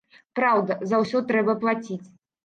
Праўда, 0.37 0.77
за 0.91 1.01
ўсё 1.03 1.21
трэба 1.31 1.55
плаціць. 1.65 2.01